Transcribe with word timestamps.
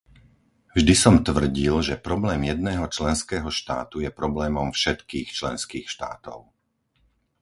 Vždy 0.77 0.95
som 1.03 1.15
tvrdil, 1.27 1.75
že 1.87 1.93
problém 2.07 2.41
jedného 2.51 2.85
členského 2.95 3.45
štátu 3.59 3.95
je 4.05 4.09
problémom 4.21 4.67
všetkých 4.79 5.27
členských 5.39 5.85
štátov. 5.93 6.39